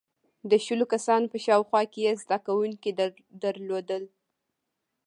[0.49, 2.91] •د شلو کسانو په شاوخوا کې یې زدهکوونکي
[3.43, 4.03] درلودل.